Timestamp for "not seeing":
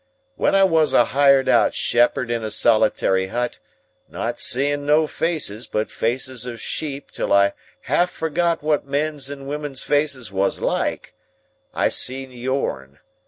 4.09-4.83